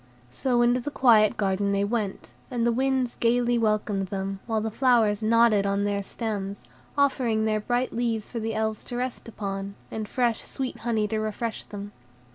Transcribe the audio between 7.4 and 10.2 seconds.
their bright leaves for the Elves to rest upon, and